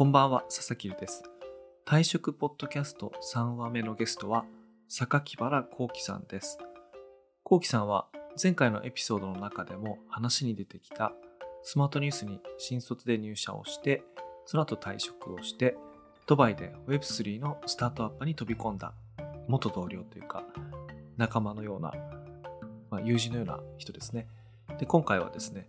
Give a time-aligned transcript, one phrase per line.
[0.00, 1.22] こんばんは、佐々木です。
[1.84, 4.46] 退職ポッドキャスト3話目のゲストは、
[4.88, 6.56] 榊原幸喜さんです。
[7.42, 8.06] 幸喜さんは
[8.42, 11.12] 前回のエピソードの中でも話に出てきた
[11.62, 14.02] スマートニュースに新卒で入社をして、
[14.46, 15.76] その後退職をして、
[16.26, 18.94] ドバイで Web3 のスタートアップに飛び込んだ
[19.48, 20.44] 元同僚というか、
[21.18, 21.92] 仲間のような、
[22.88, 24.28] まあ、友人のような人ですね。
[24.78, 25.68] で、今回はですね、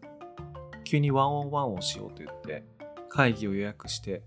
[0.86, 2.64] 急にワンオンワンをしようと言って、
[3.14, 4.24] 会議を予約して、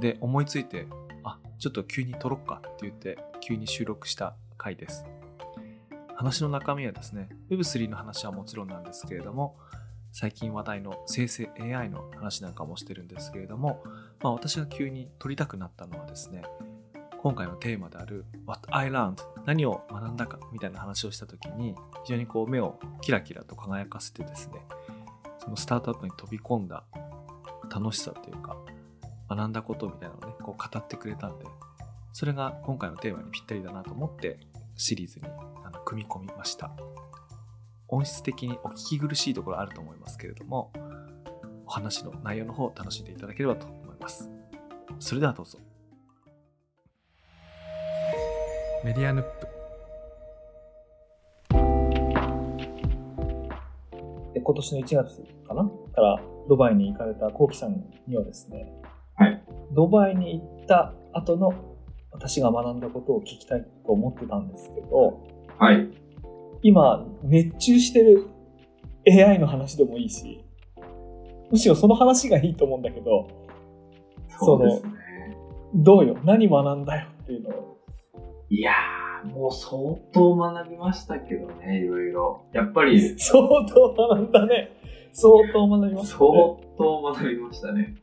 [0.00, 0.86] で、思いついて、
[1.24, 5.06] あ、ちょっと急に撮ろっかって言って、急に収録した回です。
[6.14, 9.56] 話の中身はですね、Web3 の話はもちろんなんですけれども、
[10.12, 13.82] 最近話題の生成 AI の話なんかもしてるんですけれども、
[14.22, 16.42] まあ、私が急に撮りたくなったのはですね、
[17.18, 19.16] 今回のテーマである What I learned
[19.46, 21.74] 何を学んだかみたいな話をした時に
[22.04, 24.60] 非常にこう目をキラキラと輝かせてですね
[25.42, 26.84] そのスタートアップに飛び込んだ
[27.68, 28.56] 楽しさというか
[29.28, 31.46] 学んだことみたいなのをねこう語ってくれたんで
[32.12, 34.40] それが今回のテーマにぴったりだなと思って
[34.76, 35.26] シリーズに
[35.64, 36.70] あの組み込みました。
[37.88, 40.72] 音質的にお聞き苦しいところあると思いますけれども
[41.66, 44.30] お話の内容の方を楽しんでいただければと思います。
[44.98, 45.58] それではどうぞ。
[48.84, 49.55] メディアヌップ。
[54.40, 55.64] 今年の1月かな？
[55.94, 58.72] からドバイに行かれたコウキさんにはですね、
[59.16, 59.42] はい、
[59.74, 61.52] ドバイに行った後の
[62.12, 65.22] 私が学んだことを聞きたいと思ってたんですけど、
[65.58, 65.88] はい、
[66.62, 68.28] 今熱中してる
[69.08, 70.44] AI の話でもいいし
[71.50, 73.28] むしろその話がいいと思うんだけど
[74.38, 74.92] そうですね。
[75.74, 76.16] どうよ？
[76.24, 77.08] 何学んだよ？
[77.22, 77.78] っていうのを。
[78.48, 78.74] いやー、
[79.26, 82.46] もう相当学びましたけどね、いろいろ。
[82.52, 83.14] やっぱり。
[83.18, 84.70] 相当学んだね。
[85.12, 86.28] 相当学びました、ね、相
[86.76, 87.94] 当学びましたね。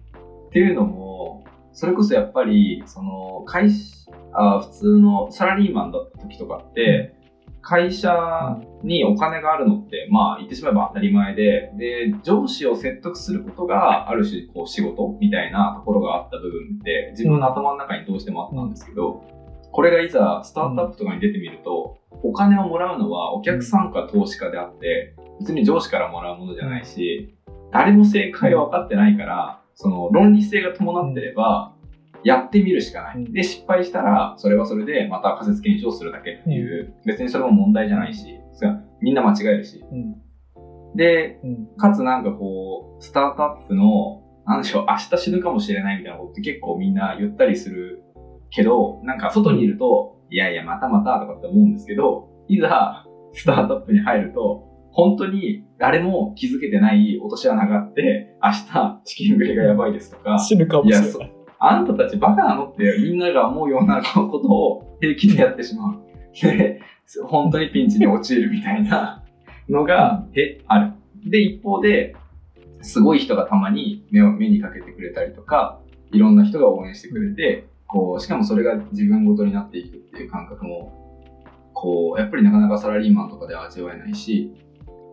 [0.48, 7.16] っていうのも、それこそやっぱり、その、会社、あ普通のサラリーマンだった時とかって、
[7.64, 19.24] 会社にお金があるのって、まあ言ってしまえば当たり前で、で、上司を説得することがある種こう仕事みたいなところがあった部分って自分の頭の中にどうしてもあったんですけど、
[19.74, 27.36] これがいざスタートアップとかに出てみると、お金をもらうのはお客さんか投資家であって、別に上司からもらうものじゃないし、
[27.72, 31.74] 誰も正解は分かってないから、その論理性が伴ってれば、
[32.24, 33.26] やってみるしかない。
[33.34, 38.40] で、失敗したら、それはそれでまた仮説検証するだけっていう、別にそれも問題じゃないし、
[39.02, 39.84] みんな間違えるし。
[40.96, 41.42] で、
[41.78, 48.03] かつなんかこう、スタートアップの、なんでしょう、明日死ぬかもしれないみたいなことって結構みんな言ったりする
[48.54, 61.10] けど、なんか外にいると、いやいや、またまたとかって思うんですけど、いざ、スタートアップに入ると、本当に誰も気づけてない落とし穴があって、明日チキングレがやばいですとか、死ぬかもしれない。
[61.10, 61.28] いや
[61.66, 66.02] あんたたちバカなのってみんなが思うようなことを平気でやってしまう。
[66.42, 66.82] で、
[67.26, 69.24] 本当にピンチに陥るみたいな
[69.70, 70.94] のが、え、ある。
[71.26, 72.16] で、一方で、
[72.82, 75.80] すごい人がたまに目を目にかけてくれたりとか、
[76.12, 80.92] いろんな人が応援してくれて、こう、しかもそれが自分ごとになっていくっていう感覚も、
[81.74, 84.52] こう、やっぱりなかなかサラリーマンとかでは味わえないし、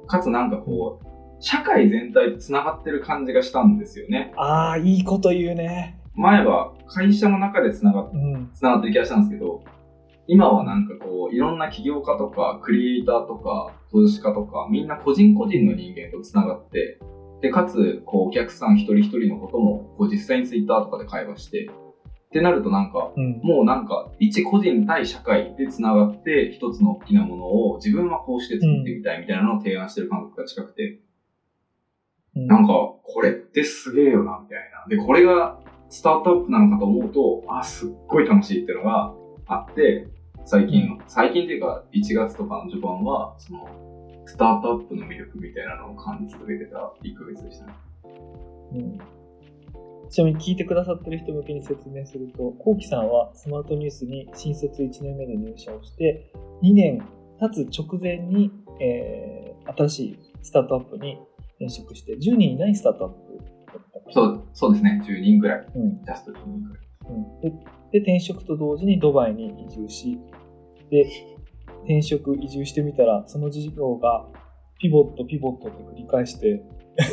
[0.09, 1.07] かつなんかこう、
[1.41, 4.33] 社会全体と繋がってる感じがしたんですよね。
[4.35, 6.01] ああ、いいこと言うね。
[6.15, 9.62] 前は会社の中で繋がっ、うん、繋がってる気がしたんですけど、
[10.27, 16.99] 今はなんかこう、いろんな起業家とか、クリエイターとか、投資家とか、みんな個人個人の人間と繋がって、
[17.43, 21.71] で、かつ、こう、お客さん一人一人のことも、こう、実際にツイッターとかで会話して、
[22.31, 31.01] ってなるとなんか、うん、もうなんか、一個人対社会で繋がって、一つの大きなものを自分はこうして作ってみたいみたいなのを提案してる感覚が近くて、
[32.37, 34.87] うん、なんか、これってすげえよな、みたいな。
[34.89, 35.59] で、これが
[35.89, 39.12] スタートアップなのかと思うと、あ、すっごい楽しいっていうのが
[39.49, 40.07] あって、
[40.45, 43.67] 最近、最近っていうか、1月とかの序盤は、その、
[44.25, 47.73] スタートアップの魅力みたいなのを感じ続けてた1ヶ月でしたね。
[48.75, 49.19] うん
[50.11, 57.01] ちなみに聞いてくださってる人向けに説明すると、コウキさんはスマートニュースに新卒1年目で入社をして、2年
[57.39, 61.19] 経つ直前に、えー、新しいスタートアップに
[61.61, 65.67] 転職して、10人いないスタートアップだったそうそうですね、10人ぐらい。
[65.77, 66.85] うん、ジャスト10人ぐらい。
[67.09, 67.51] うん、で
[67.93, 70.19] で、転職と同時にドバイに移住し、
[70.91, 71.07] で、
[71.85, 74.27] 転職、移住してみたら、その事業が
[74.81, 76.62] ピボット、ピボットって繰り返して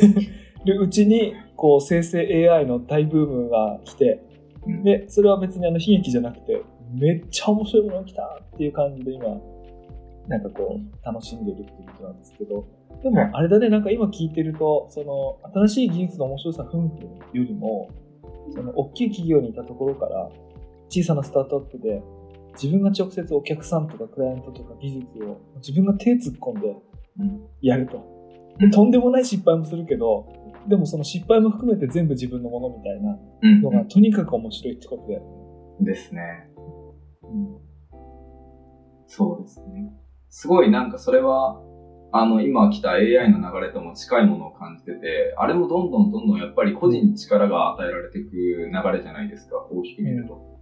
[0.66, 4.22] るうちに、こう、生成 AI の大ブームが来て、
[4.84, 6.62] で、それは別にあの悲劇じゃなくて、
[6.94, 9.26] めっちゃ面白いものが来たっていう感じで今、
[10.28, 12.64] なんかこう、楽しんでるっていうことなんですけど、
[13.02, 16.98] でもあれだね、なんか今聞いてると、その、新しい技術の面白さ、ふんふん
[17.32, 17.90] よりも、
[18.54, 20.30] その大きい企業にいたところから
[20.88, 22.02] 小さなスタートアップで
[22.54, 26.76] 自分が直接お客さんとかクライアントとか技術を自分が手突っ込んで
[27.60, 28.02] やると。
[28.58, 30.26] でとんでもない失敗もするけど、
[30.68, 35.20] でもその失敗も含めて全部自分のものみたいなうんのがとにかく面白いってことだよ
[35.80, 35.86] ね。
[35.86, 36.20] ですね。
[37.22, 37.68] うん
[39.08, 39.90] そうですね。
[40.28, 41.60] すごいなんかそれは、
[42.12, 50.58] あの、今来た AI の流れとも近いものを感じてて、あれもどんどんどんどんやっぱり個人に力が与えられていく流れじゃないですか、大きく見ると。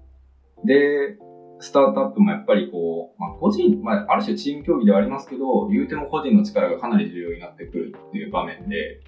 [0.64, 1.19] で、
[1.59, 9.00] スタートアップもやっぱりこう、まあ個人、まあある種チーム競技ではありますけど、言うても個人の力がかなり重要になってくるっていう場面で、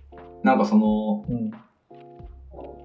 [0.42, 1.50] なんかその、うん。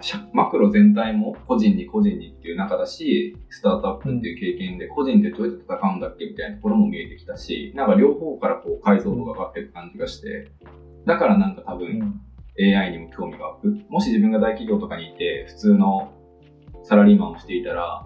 [0.01, 10.51] 社マクロ全体も個人に個人にっていう中だし、スタートアップっていう経験で個人でどうやって戦うんだっけみたいなところも見えてきたし、なんか両方からこう解像度が上がっていく感じがして、
[11.05, 12.21] だからなんか多う分ん
[12.59, 13.77] AI にも興味が湧く。
[13.89, 16.11] もし自分が大企業とかにいて、普通の
[16.83, 18.05] サラリーマンをしていたら、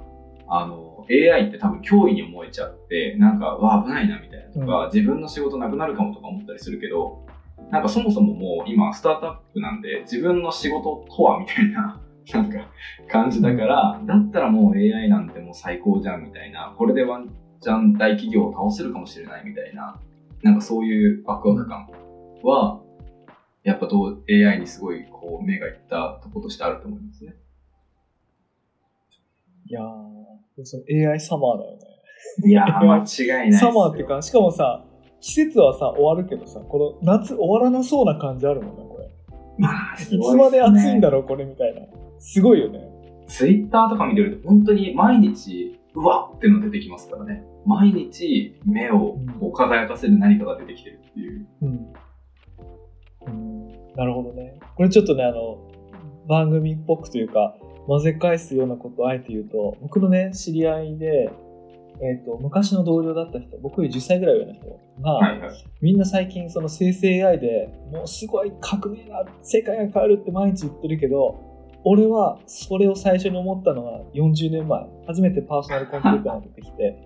[0.50, 7.26] あの、AI って多分脅威に思えちゃって、なんか、わあ、危ないなみたいなとか、自分の仕事なくなるかもとか思ったりするけど、
[7.72, 12.02] なんかそもそももう今スタートアップなんで自分の仕事とはみたいな
[12.34, 12.70] なんか
[13.10, 17.30] 感じだから、だったらもう AI なんてもう最高じゃんみたいな、これでワン
[17.62, 20.00] チャン大企業を倒せるかもしれないみたいな、
[20.44, 21.88] なんかそういうワクワク感
[22.44, 22.82] は、
[23.64, 27.36] やっぱどう AI にすごいこう目がいったとことしてあると思いますね。
[29.66, 31.80] いやー、その AI サマーだよね。
[32.46, 33.72] いやー、間違いないですよ。
[33.72, 34.84] サマーってか、しかもさ、
[35.20, 39.10] 季節はさ、終わるけどさ、この夏終わらなそうな感じあるもんな、これ。
[39.58, 41.82] まあ、す いごつまで暑いんだろう、これみたいな。
[42.20, 42.90] すごいよね。
[43.28, 47.44] ツイッターとか見てると本当に毎日、うわっての出てきますからね。
[47.66, 51.48] 毎日目をこう輝かせる何かが出てきてるっていう。
[51.64, 51.94] うん。
[53.28, 54.60] うん、なるほどね。
[54.76, 55.58] これちょっとね、あの、
[56.28, 61.30] 番組っぽくというか、混ぜ返すようなことをあえて言うと、僕のね、知り合いで、
[62.02, 65.66] えっ、と、昔の同僚だった人、僕より10歳ぐらい上の人が、はいはい。
[65.82, 71.40] みんな最近その生成 AI でもうすごい革命だ世界が変わるって毎日言ってるけど
[71.84, 74.86] 俺はそれを最初に思ったのは40年前。
[75.08, 76.98] 初めてパーソナルコンピューターが出てきて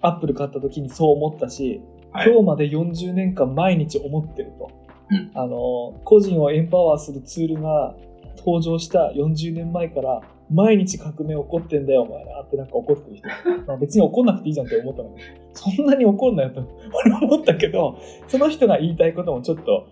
[0.00, 1.82] アップル買った時にそう思ったし、
[2.12, 2.30] はい。
[2.30, 4.70] 今日まで40年間毎日思ってると、
[5.10, 5.30] うん。
[5.34, 7.94] あの個人をエンパワーするツールが
[8.38, 13.28] 登場した40年前から毎日革命起こってんだよお前らってなんか怒ってる人。
[13.66, 15.16] まあ別に怒んなくていいじゃんって思ったの
[15.52, 16.60] そんなに怒んなよと
[16.92, 17.98] 俺は思ったけど
[18.28, 19.88] その人が言いたいこともちょっと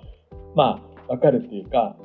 [0.54, 1.96] まあわかるっていうか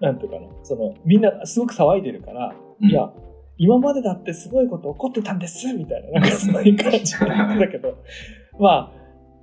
[0.00, 0.46] なんていうかな。
[0.62, 2.88] そのみんなすごく騒いでるから、うん。
[2.88, 3.10] いや
[3.58, 7.96] 今までだってすごいこと起こってたんですみたいななんかそういう感じで言ってたけど。
[8.60, 8.92] まあ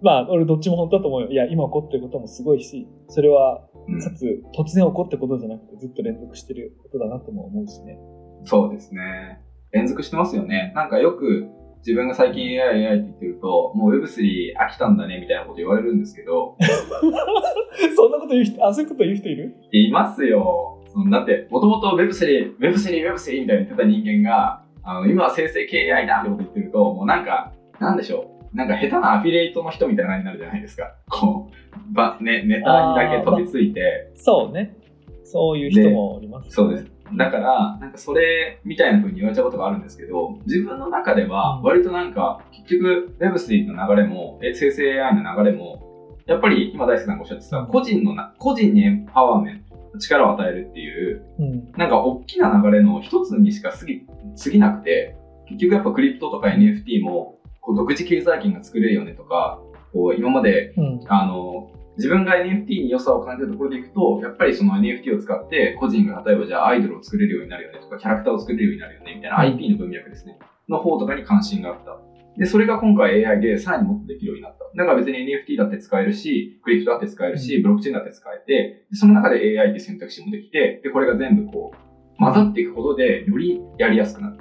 [0.01, 1.29] まあ俺どっちも本当だと思うよ。
[1.29, 3.99] いや今起こってることもすごいしそれはうん。
[3.99, 7.97] かつ突然起こってことじゃなくてずっと連続してることだなとも思うしね。
[8.45, 9.39] そうですね。
[9.71, 10.71] 連続してますよね。
[10.75, 11.47] なんかよく
[11.79, 16.55] 自分が最近 AI、AI って言ってると、もう Web3 飽きたんだねみたいなこと言われるんですけど、
[17.95, 19.55] そんなこと言う人、あ、そういうこと言う人いる？
[19.71, 20.79] いますよ。
[21.11, 28.55] だって、もともと Web3、Web3、Web3 みたいに言ってた人間が、あの、今は生成系 AI だってこと言ってると、もうなんか、なんでしょう。
[28.55, 30.95] なんか下手なアフィリエイトの人みたいなになるじゃないですか。
[31.09, 34.77] こう、ば、ね、ネタにだけ飛びついて、そうね。
[35.23, 36.92] そういう人もおります、そうです。
[37.17, 51.71] だから、なんかそれみたいな風に言われちゃうことがあるんですけど、自分の中では割となんか、結局 Web3 の流れも、え生成 AI の流れも、やっぱり今大輔さんがおっしゃってた、個人のな、個人にエンパワーメント、力を与えるっていう、うん。
[51.77, 54.01] なんか大きな流れの一つにしか過ぎ、
[54.41, 55.15] 過ぎなくて、
[55.49, 59.59] 結局やっぱクリプトとか NFT も、こう独自経済圏が作れるよねとか、
[59.93, 60.99] こう今までうん。
[61.07, 70.39] あの、自分が NFT に良さを感じるところでいくと、やっぱりその NFT を使って、個人が例えばじゃあアイドルを作れるようになるよねとか、キャラクターを作れるようになるよねみたいな IP の文脈ですね。
[70.69, 71.97] の方とかに関心があった。
[72.37, 74.65] で、それが今回 AI でさらにもっとできるようになった。
[74.75, 84.37] だから別に NFT だって使えるし、クリプトだって使えるし、ブロックチェーンだって使えて、でその中で AI って選択肢もできて、で、これが全部こう、混ざっていくことで、よりやりやすくなる。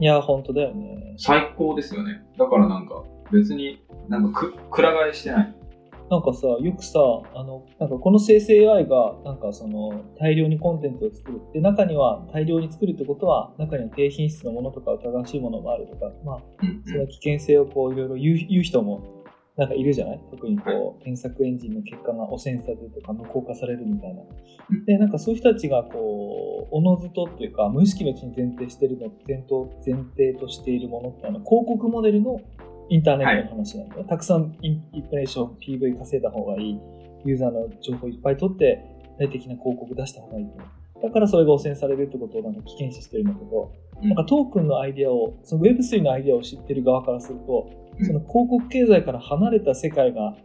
[0.00, 1.14] いや、本当だよね。
[1.16, 2.22] 最高ですよね。
[2.38, 5.57] だからなんか、別になんかく、くら替えしてない。
[6.10, 7.00] なんかさ、よくさ、
[7.34, 11.40] あの、なんかこの生成 AI が、なんかその、大量にコンテンツを作る。
[11.52, 19.02] で、中には大量に作るってことは、中には低品質のものとか疑わしいものもあるとか、まあ、うんその危険性をこう、いろいろ言う言う人も、
[19.58, 20.20] なんかいるじゃない？
[20.30, 24.22] 特にこう、検索エンジンの結果が汚染されるとか無効化されるみたいな
[24.70, 24.84] うん。
[24.84, 32.40] で、なんかそういう人たちがこう、おのずとっていうか、無意識のうちに前提してるの、前頭前提としているものってあの、広告モデルの
[32.90, 36.80] インターネットの話なんだよ、たくさんインプレーション、PV 稼いだ方がいい、
[37.24, 38.82] ユーザーの情報いっぱい取って、
[39.18, 40.78] 大的な広告出した方がいいと。
[41.02, 47.68] だからそれが汚染されるってことをなんか危険視してるんだけど、うんなんかトークンのアイディアを、その Web3 のアイディアを知ってる側からすると、
[47.98, 50.36] うんその広告経済から離れた世界が、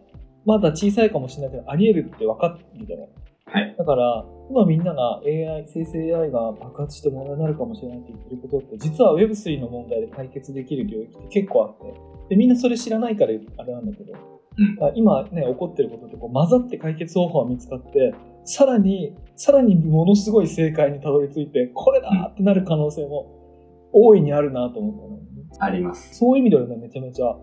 [0.46, 3.10] まだ小さいかもしれないけど、あり得るって分かってるじゃない。
[3.46, 3.76] はい。
[3.78, 11.94] だから、今みんなが AI、生成 AI が爆発して問題になるかもしれないって言ってることって、実は Web3 の問題で解決できる領域って結構あって、
[12.34, 18.14] でみんなそれ知らないからあれなんだけど、うん今ね、起こってることってこう混ざって解決方法が見つかって、
[18.44, 25.24] さらに、さらにものすごい正解にたどり着いて、これだーってなる可能性も大いにあるなと思ったの、ね。
[25.60, 26.16] あります。
[26.16, 27.36] そういう意味ではね、めちゃめちゃ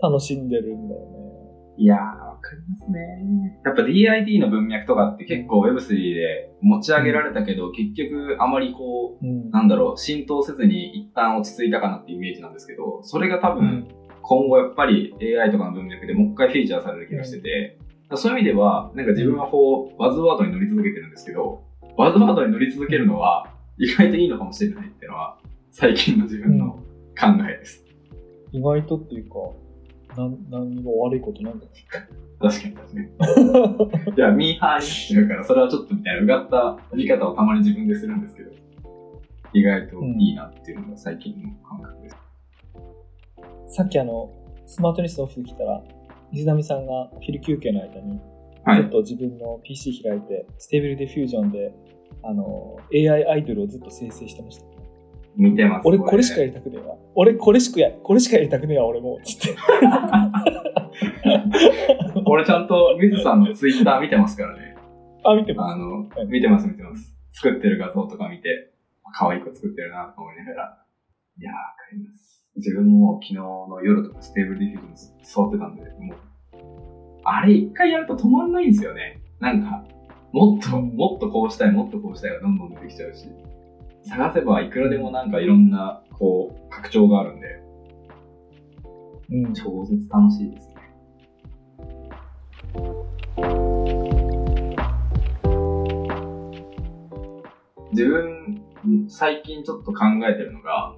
[0.00, 1.30] 楽しんでるんだよね。
[1.76, 3.60] いやー、わかりますね。
[3.64, 9.50] やっぱ DID の文脈とかって結構 Web3 で持ち上げられたけど、結局あまりこう、うん。
[9.50, 17.78] なんだろう、浸透せずに一旦落ち着いたかなっていうイメージなんですけど、それが多分うん今後やっぱり AI とかの文脈でもう一回フィーチャーされる気がしてて、
[18.16, 21.62] そういう意味では、なんか自分はこう、バズワードに乗り続けてるんですけど、
[21.96, 25.38] バズワードに乗り続けるのは意外といいのかもしれないっていうのは、
[25.70, 26.72] 最近の自分の
[27.18, 27.84] 考えです。
[28.52, 29.36] 意外とっていうか、
[30.16, 31.66] なん何にも悪いことなんだ
[32.40, 33.00] 確かに確か
[34.08, 34.16] に。
[34.16, 38.50] じゃあ、ミーハーになってるから、それはちょっとみたいな、うがった見方をたまに自分でするんですけど、
[39.52, 42.16] 意外といいなっていうのが最近の感覚です。
[43.70, 44.30] さっきあの、
[44.66, 45.82] スマートニュースのオフィス来たら、
[46.32, 48.20] 水波さんが昼休憩の間に、
[48.64, 51.72] はいちょっと自分の PC 開いて、 Stable Diffusion で、
[52.22, 54.66] あの、AI アイドルをずっと生成してました。
[55.36, 55.86] 見てます。
[55.86, 56.96] 俺これしかやりたくねえわ。
[57.14, 59.18] 俺これしかや、これしかやりたくねえわ、俺も。
[59.24, 59.56] つって。
[62.26, 64.76] 俺ちゃんと水さんのツイッター見てますからね。
[65.24, 65.72] あ、見てます。
[65.74, 67.16] あのはい、見てます見てます。
[67.32, 68.72] 作ってる画像とか見て、
[69.14, 70.84] 可愛い子作ってるなと思いながら。
[71.38, 72.39] いやー、わかります。
[72.56, 76.16] 自分も昨日の夜とか Stable Diffusion ずっと触ってたんで、もう、
[77.24, 79.22] あれ一回やると止まんないんですよね。
[79.38, 79.84] なんか、
[80.32, 83.28] もっと、うんもっとこうしたい、もっとこうしたいがどんどん出てきちゃうし、
[84.02, 87.60] 探せばいくらでもなんかいろんな、こう、拡張があるんで、
[89.30, 89.54] うん。
[89.54, 90.74] 超絶楽しいですね。
[97.92, 98.62] 自分、
[99.08, 100.94] 最近ちょっと考えてるのが、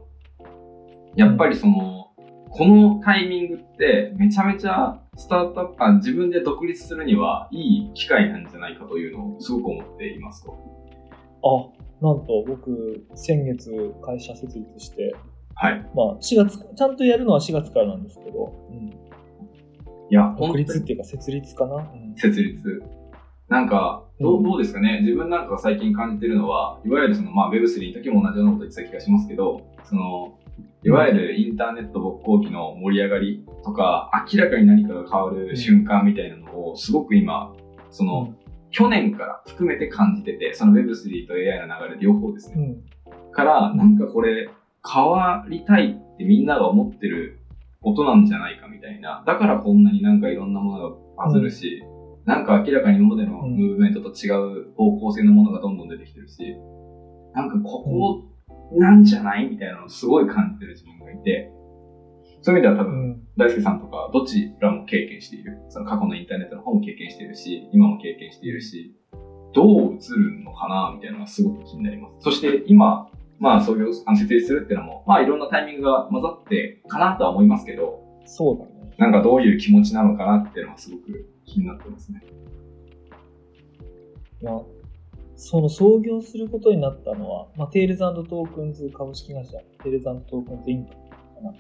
[1.17, 2.09] やっぱりその、
[2.51, 10.53] このタイミングってめちゃめちゃスタートアップ、あ自分で独立するにはいい機会なんじゃないかというのをすごく思っていますと。
[11.45, 15.15] あ、なんと僕、先月会社設立して、
[15.55, 15.81] はい。
[15.95, 18.95] まあ、4月、ちゃんとやるのは4月からなんですけど、うん、い
[20.11, 21.77] や、独立っていうか設立かな？
[21.77, 22.83] うん設立。
[23.49, 30.39] なんか、どううんどうですかね、自分なんかが最近感じてるのは、いわゆるその、まあ、Web3 の時も同じようなこと言ってた気がしますけど、その、
[30.85, 37.55] いわゆるインターネット勃興期の盛り上がりとか、明らかに何かが変わる瞬間みたいなのを、すごく今、
[37.91, 38.35] その、
[38.71, 42.55] 去年から含めて感じてて、その Web3 と AI の流れ両方ですね。
[42.57, 43.33] うん。
[43.33, 44.49] から、なんかこれ、
[44.85, 47.39] 変わりたいってみんなが思ってる
[47.81, 49.23] ことなんじゃないかみたいな。
[49.27, 51.83] だからこんなになんかいろんなものがバズるし、
[52.25, 56.57] なんか明らかに今までのうんムーブメントと違う方向性のものがどんどん出てきてるし、
[57.35, 58.25] なんかここ
[58.75, 59.49] なんじゃない？
[59.49, 61.51] みたいなのをすごい感じてる自分がいて、
[62.43, 63.23] そういう意味では多分、うん。
[63.35, 65.59] 大輔さんとかどちらも経験している？
[65.71, 68.95] その過去のインターネットの方も経験しているし、今も経験しているし、
[69.55, 70.93] どう映るのかな？
[70.95, 72.17] みたいなのがすごく気になります。
[72.21, 78.95] そして今、まあ創業、あの設立するっていうのも、まあいろんなタイミングが混ざってかなとは思いますけど、そうだね。
[78.99, 82.23] なんかどういう気持ちなのかなっていうのはすごく気になってますね。
[84.43, 84.53] いや、
[85.45, 90.97] その創業することになったのは、まあ、 Tales Tokens 株式会社、 Tales Tokens Inc か
[91.43, 91.53] な。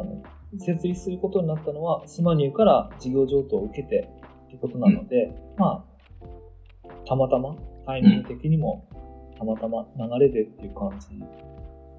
[0.00, 0.22] あの、
[0.58, 4.08] 設立することになったのは、スマニューから事業譲渡を受けて
[4.46, 8.88] ってことなので、まあ、たまたま、タイミング的にも、
[9.36, 11.18] たまたま流れでっていう感じ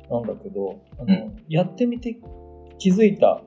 [0.10, 2.18] なんだけど、あの、うやってみて
[2.80, 3.44] 気づいた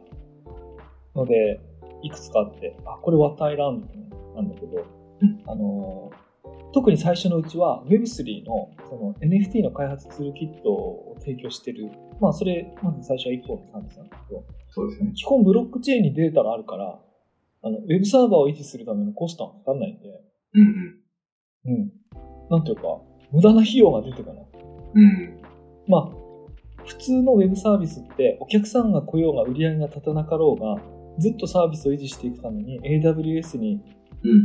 [1.17, 1.61] ので、
[2.03, 4.87] いくつかあって、あ、これワタイランドなんだけど、
[5.23, 6.13] うんあの、
[6.75, 11.89] 特に最初のうちは Web3 のその NFT の開発ツールキットを提供してる。
[12.21, 15.13] まあそれ、まず最初は1本のサービスなんだけど、そうですね。
[15.15, 16.99] 基本ブロックチェーンにデータがあるから、
[17.63, 20.09] あの、ウェブサーバーを維持するためのコストはかかんないんで、
[20.55, 21.05] うん
[21.67, 21.93] うん。
[22.51, 22.83] なんていうか、
[23.31, 24.47] 無駄な費用が出てかない。
[24.95, 25.03] うん。
[25.03, 25.41] うん。
[25.87, 26.11] まあ、
[26.85, 30.83] 普通のウェブサービスって、お客さんが来ようが売り上げが立たなかろうが、
[31.19, 33.94] ずっとサービスを維持していくために AWS にうん。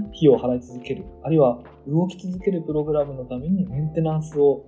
[0.10, 1.06] 費用を払い続ける。
[1.24, 4.66] あるいは動き続けるプログラムのためにメンテナンスを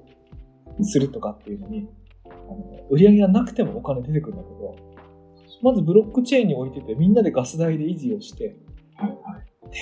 [0.82, 1.88] するとかっていうのに、
[2.26, 4.76] あの売り上げがなくてもお金出てくるんだけど、
[5.62, 8.56] まずブロックチェーンに置いててみんなでガス代で維持をして。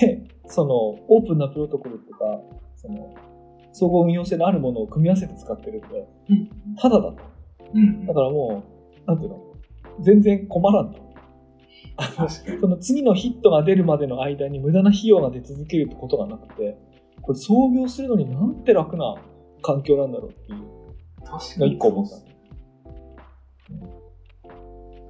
[0.00, 2.40] で、そのオープンなプロトコルとか、
[2.76, 3.14] その
[3.72, 7.18] 総合運用性のあるものを組み合わせて使ってるんで、うんただだと。
[7.74, 8.64] うんだからも
[9.06, 9.40] う、なんていうの、
[10.00, 11.09] 全然困らんと。
[12.60, 16.78] その次のヒットが出るまでの間に無駄な費用が出続けるってことがなくて、
[17.22, 19.16] これ創業するのになんて楽な
[19.62, 20.64] 環境なんだろうっていうの
[21.24, 22.30] が確かに一個思った。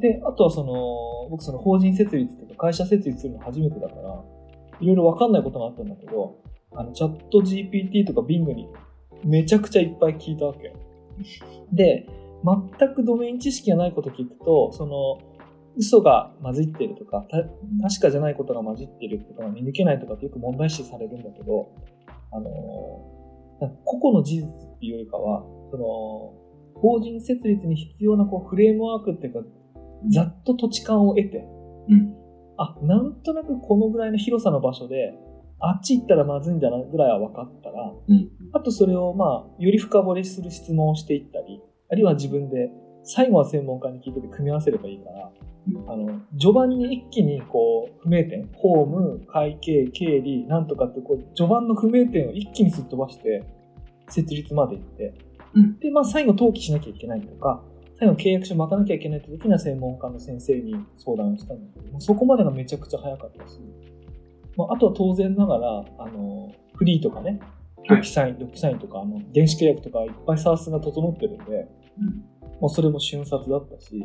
[0.00, 4.24] で、あとはその、僕その法人設立とか会社設立するの初めてだから、
[4.80, 6.38] いろいろわかんないことがあったんだけど、
[6.72, 8.68] あの、チャット GPT とか Bing に
[9.24, 10.72] めちゃくちゃいっぱい聞いたわけよ。
[11.72, 12.06] で、
[12.42, 15.18] 全くドメイン知識がないこと聞くと、その、
[15.76, 21.68] 嘘が混じっているとか、た確かじゃないことが混じっていることが見抜けないとかってよく問題視されるんだけど、
[22.32, 22.48] あの、
[23.60, 29.40] なんか個々の事実っていうよりかは、その、法人設立に必要なこうフレームワークっていうか、
[30.10, 31.46] ざっと土地勘を得て、
[31.88, 32.14] うん。
[32.56, 35.14] あ、なんとなくこのぐらいの広さの場所で、
[35.58, 38.30] あっち行ったらまずいんだなぐらいは分かったら、うん。
[38.52, 41.60] あとそれをまあ、より深掘りする質問をしていったり、
[41.90, 42.70] あるいは自分で、
[43.02, 45.49] 最後は専門家に聞いてて組み合わせればいいから、うん
[45.86, 53.44] あの、序盤に一気にこう、不明点、法務、会計、経理、なんとかってこう、序盤の不明点を一気にすっ飛ばして、
[54.08, 55.14] 設立まで行って、
[55.54, 55.78] うん。
[55.78, 57.62] で、まあ最後登記しなきゃいけないとか、
[57.98, 63.60] 最後契約書巻かなきゃいけないって時には専門家の先生に相談をしたんだけど、そこまでがめちゃくちゃ早かったし、
[64.56, 67.38] まあ、あとは当然ながら、あの、フリーとかね、
[67.88, 72.60] ドキサイン、ドキサインとか、あの、電子契約とかいっぱいサースが整ってるんで、うん。
[72.60, 74.04] もうそれも瞬殺だったし、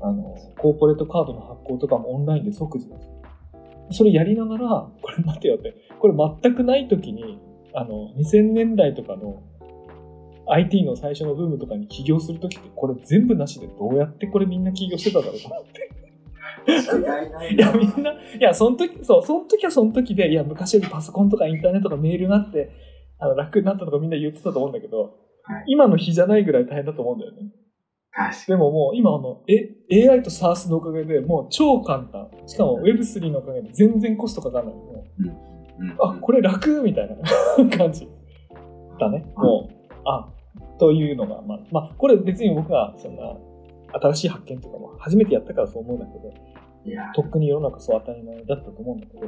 [0.00, 3.06] あの、コーポレートカードの発行とかもオンラインで即時だし、
[3.90, 7.38] それやりながら、これ待てよって、これ全くない時に、
[7.74, 9.42] あの、2000年代とかの
[10.48, 15.90] IT の最初のブームとかに起業する時って、これ全部なしでどうやってこれみんな起業してただろうと思って。
[16.66, 22.70] いいや、みんな、いや、その時、そう、その時はその時で、いや、昔よりパソコンとかインターネットとかメールがあって、
[23.18, 27.38] あの、楽になったとかみんな言ってたと思うんだけど、はい今の日じゃないぐらい大変だと思うんだよね。
[28.46, 32.28] でももう今あの、え、AI と SARS のおかげでもう超簡単。
[32.46, 34.74] しかも Web3 のおかげで全然コストかかんない。
[34.74, 35.28] もうに。
[35.28, 35.46] うん
[36.00, 37.16] あ、これ楽みたいな
[37.76, 38.08] 感じ
[38.98, 39.26] だね。
[39.36, 40.28] もう、あ、
[40.78, 43.36] というのが、まあ、まあ、これ別に僕はそんな
[43.92, 46.32] 新しい発見とかも初めてやったからそう思うんだけど、
[46.84, 49.26] いや、とっくに世の中そう当たり前だったと思うんだけど、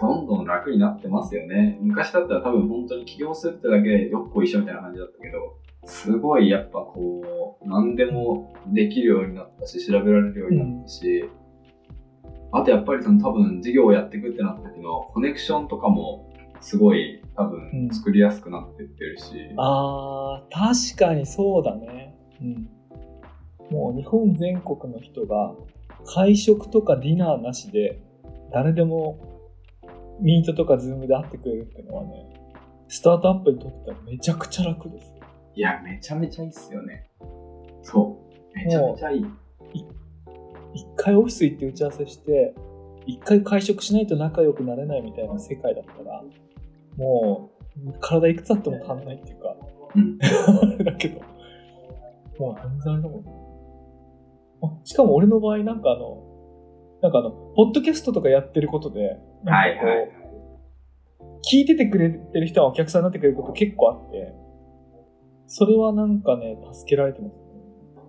[0.00, 1.78] どんどん楽になってますよね。
[1.80, 11.24] 昔だったら多分本当に起業するってだけでよっこいしょみたいな感じだったけど、すごいやっぱこう、何でもできるようになったし、調べられるようになったし、
[12.52, 19.24] あとやっぱりその多分事業をやっていくってなった時のコネクションとかもすごい多分作りやすくなってってるし、
[19.56, 22.14] あー、確かにそうだね。
[22.40, 22.68] うん。
[23.70, 25.54] もう日本全国の人が
[26.14, 28.02] 会食とかディナーなしで
[28.52, 29.18] 誰でも
[30.20, 32.26] ミートとか Zoom で会ってくれるっていうのはね、
[32.88, 35.21] スタートアップにとってはめちゃくちゃ楽です。
[35.54, 37.10] いや、めちゃめちゃいいっすよね。
[37.82, 38.56] そう。
[38.56, 39.26] めちゃめちゃいい。
[40.74, 42.54] 一回オフィス行って打ち合わせして、
[43.06, 46.22] 一回会食しないと仲良くなれないみたいな世界だったら、
[46.96, 47.50] も
[47.86, 49.56] う体いくつあっても足んないっていうか、
[49.94, 50.18] うん
[50.84, 51.20] だけど、
[52.38, 53.32] もう全然あれだもんね。
[54.62, 56.22] あしかも俺の場合なんかあの、
[57.02, 60.08] なんかあの、ポッドキャストとかやってることで、なんかこうはいはい。
[61.50, 64.32] 聞いててくれてる人がお客さんになってくれること結構あって、
[65.54, 67.44] それはなんかね、助けられてますね。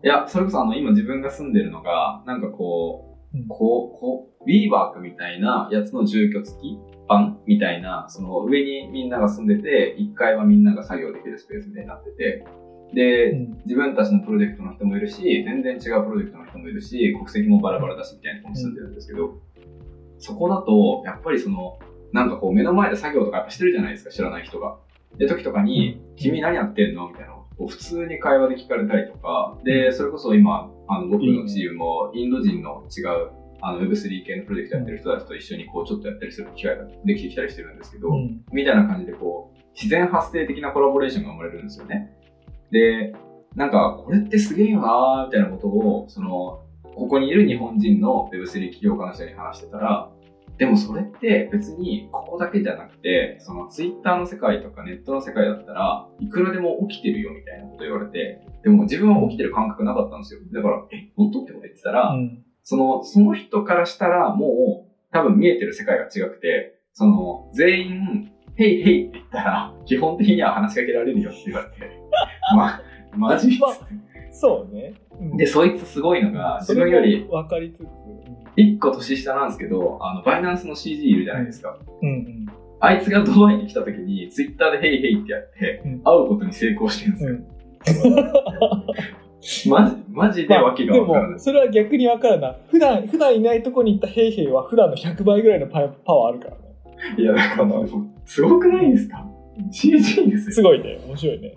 [0.06, 6.78] いや、それこそあの、今自分が住んでるのが、なんかこう、うんこう、こう、WeWork ワークみたいなやつの住居付き
[7.10, 12.46] 版みたいな、その上にみんなが住んでて、1階はみんなが作業できるスペースみたいになってて、
[12.94, 19.42] で、うん自分たちのプロジェクトの人もいるし、全然違うプロジェクトの人もいるし、国籍もバラバラだしみたいなところに住んでるんですけど、
[20.18, 21.78] そこだと、やっぱりその、
[22.14, 24.78] なんかこう目の前で作業とかやっぱしてるじゃないですか、知らない人が。
[25.18, 27.10] で、時とかに、君何やってんの？
[27.10, 38.44] みたいなのを普通に会話で聞かれたりとか、で、それこそ今、あの僕のチームもインド人の違うあの Web3 系のプロジェクトやってる人たちと一緒にこうちょっとやったりする機会ができてきたりしてるんですけど、うん。
[38.52, 42.12] みたいな感じでこう、自然発生的なコラボレーションが生まれるんですよね。
[42.72, 43.14] で、
[43.56, 46.62] なんか、これってすげえよなーみたいなことを、その、
[46.96, 50.12] ここにいる日本人の Web3 起業家の人に話してたら、
[50.64, 60.40] でもそれって別にここだけじゃなくて、その Twitter の世界とかネットの世界だったらいくらでも起きてるよみたいなこと言われて、でも自分は起きてる感覚なかったんですよ。
[60.54, 71.92] だから、え、本当ってこと言ってたら、うんその、その人からしたらもう多分見えてる世界が違くて、その、全員、ヘイヘイって言ったら、基本的には話しかけられるよって言われて、
[72.56, 72.82] ま、
[73.18, 73.78] マジまあ
[74.32, 74.94] そうね。
[75.20, 77.88] うんで、そいつすごいのが、自分より分かりつつ、
[78.58, 81.78] 1個年下なんですけど、あの、バイナンスの CG いるじゃないですか。
[82.02, 82.46] うんうん。
[82.80, 87.20] あいつがドバイに来た時に、ツイッターでヘイヘイってやって、うん会うことに成功してるんで
[87.86, 88.16] すよ。
[89.66, 89.72] うん。
[89.72, 91.32] マジ、マジでわけがでわからない。
[91.32, 92.56] も、それは逆にわかるな。
[92.70, 96.64] 普段、普段いないとこに行ったヘイヘイは普段の100倍ぐらいのパパワーあるからね。
[97.18, 97.70] いや、だから
[98.26, 99.26] すごくないですか
[99.72, 100.54] ?CG ですよ。
[100.56, 101.00] すごいね。
[101.08, 101.56] 面白いね。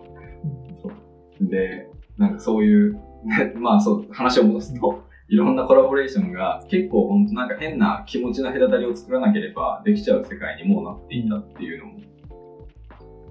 [1.41, 12.01] で、なんかそういう、ねまあそう、話を戻すと、いろんなコラボレーションが結構本当なんか変な気持ちの隔たりを作らなければできちゃう世界にもうなっていたっていうのも、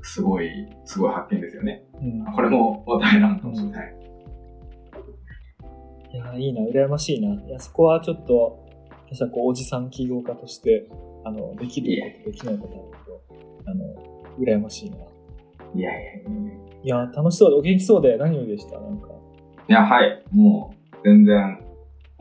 [0.02, 0.50] すごい、
[0.84, 1.84] すごい発見ですよね。
[1.94, 2.34] うん。
[2.34, 3.96] これも話題なのかもしれない。
[6.14, 7.34] いや、いいな、羨ましいな。
[7.34, 8.66] いや、そこはちょっと、
[9.08, 10.88] 私はこう、おじさん起業家として、
[11.24, 14.98] あの、できること、できないことあるけど、あの、羨ましいな。
[15.76, 16.32] いやいやいや
[16.84, 19.10] いや、楽しそうで、お元気そうで、何よりでした、なんか。
[19.68, 20.24] いや、はい。
[20.32, 21.65] もう、全然、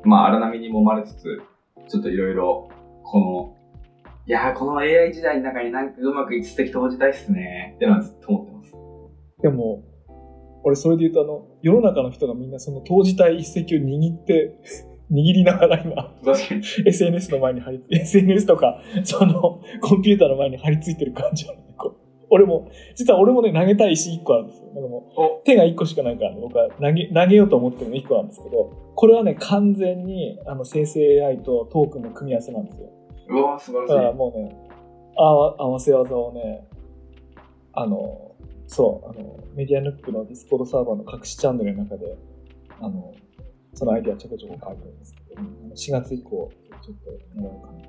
[0.05, 1.43] まあ、荒波に揉まれつつ、
[1.89, 2.69] ちょっといろいろ、
[3.03, 3.57] この、
[4.27, 8.73] いやー、この AI 時代の中になんかうまく一石投じたいっすね、ってのはずっと思ってます。
[9.43, 9.83] でも、
[10.65, 14.59] 俺それで言うと、あの、世の中の人がみんなその投じたい一石を握って、
[15.13, 16.15] 握りながら今。
[16.87, 21.47] SNS の前に張り SNS とか、その、コンピューターの前に張り付いてる感じ
[22.31, 24.67] 俺も、実は俺もね、投げたい石1個あるんですよ。
[24.75, 32.89] なんかもう、手が1個しかないからね、僕は投げ、投げようと思ってるの1個なんですけど、これはね、完全に、あの、生成 AI とトークンの組み合わせなんですよ。
[33.29, 34.17] うわー、素晴だかららしい。
[34.17, 34.57] もうね、
[35.17, 36.67] あわ合わせ技をね、
[37.73, 38.33] あの、
[38.67, 42.17] そう、あの、メディアヌックの Discord サーバーの隠しチャンネルの中で、
[42.81, 43.13] あの、
[43.75, 45.43] そのアイデアちょこちょこ書いてるんですけど、
[45.75, 46.51] 4月以降、
[46.83, 47.85] ちょっとやろうかな。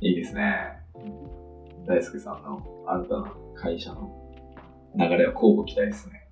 [0.00, 0.84] いいですね。
[1.86, 4.10] 大輔さんの新たな会社の
[4.96, 6.24] 流れは交互期待ですね。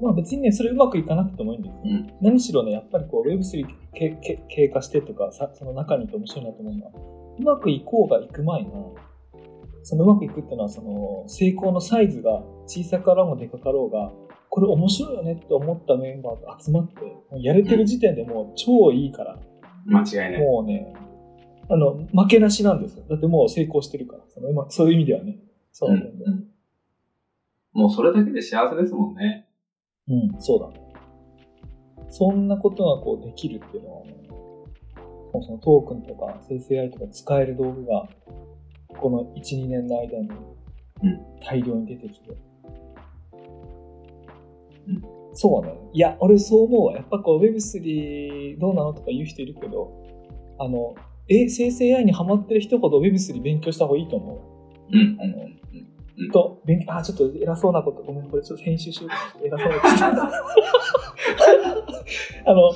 [0.00, 1.80] まあ別にね、それうまくいかなくてもいいんですよ。
[1.84, 2.14] うん。
[2.20, 6.92] 何しろね、やっぱりこう Web3 けけ経過してとかさ、その中にいて面白いなと思うのは、
[7.38, 8.94] うまくいこうがいく前の、
[9.84, 14.12] そのうまくいくっていうのは、その成功のサイズが小さかろうがでかかろうが、
[14.48, 16.94] これ面白いよねって思ったメンバーが集まって、
[17.38, 19.38] やれてる時点でもう超いいから、
[19.86, 20.40] 間違いない。
[20.40, 20.92] もうね、
[21.72, 23.04] あの、負けなしなんですよ。
[23.08, 25.38] だってもう成功してるから、そのうまそういう意味ではね。
[25.72, 26.32] そううんなんだよ。
[26.32, 26.44] うん
[27.74, 29.48] もうそれだけで幸せですもんね。
[30.06, 30.92] うん、そうだね。
[32.10, 38.06] そんなことがこうできるっていうのは、ね、もうそのトークンとか生成 AI とか使える道具が、
[39.00, 40.28] この1、2年の間に
[41.02, 42.36] うん大量に出てきて。
[44.88, 45.72] うんそうね。
[45.94, 46.92] いや、俺そう思うわ。
[46.92, 49.90] やっぱこう Web3 どうなのとか言う人いるけど、
[50.58, 50.94] あの、
[51.32, 54.38] え、生成 AI にハマってる人ほど Web3 勉強した方がいいと思う？
[54.92, 55.16] うん。
[55.20, 59.80] あの、と、勉強、あ、ちょっと偉そうなこと、ごめん、これちょっと編集しよう偉そうなこ
[62.44, 62.50] と。
[62.50, 62.72] あの、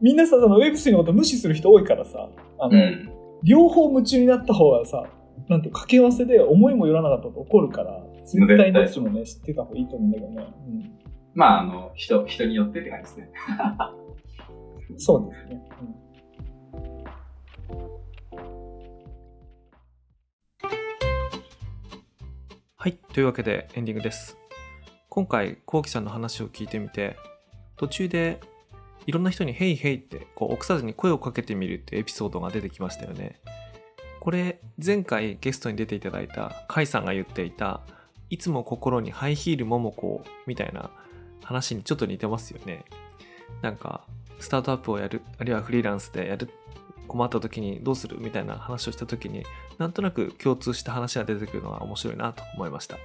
[0.00, 3.10] みんなさ、その Web3 のこと無視する人多いからさ、あの、うん。
[3.44, 5.04] 両方夢中になった方がさ、
[5.48, 10.46] なんて掛け合わせで思いもよらなかったこと起こるから、絶対どっちもね、知ってた方がいいと思うんだけどね。
[11.34, 13.30] まあ、あの、人、人によってって感じですね。
[14.90, 15.62] うん、そうですね。
[22.80, 24.38] はい、というわけでエンディングです。
[25.08, 27.16] 今回、こうきさんの話を聞いてみて、
[27.76, 28.38] 途中で
[29.04, 33.40] いろんな人にヘイヘイってこう臆さずに声をかけてみるってエピソードが出てきましたよね。
[34.20, 37.80] これ、前回ゲストに出ていただいたカイさんが言っていた、
[38.30, 40.90] いつも心にハイヒールモモコみたいな
[41.42, 42.84] 話にちょっと似てますよね。
[43.60, 44.06] なんか、
[44.38, 46.48] スタートアップをやる、あるいはフリーランスでやるっ、
[47.08, 48.20] 困った時にどうする？
[48.20, 49.44] みたいな話をした時に、
[49.78, 52.96] なんとなく共通した話が出てくるのが面白いなと思いました。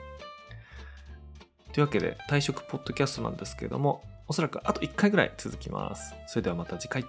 [1.72, 6.14] というわけで、退職ポッドキャストなんですけれども、おそらくあと1回ぐらい続きます。
[6.28, 7.04] それではまた次回。